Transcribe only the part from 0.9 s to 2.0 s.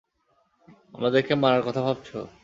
আমাদেরকে মারার কথা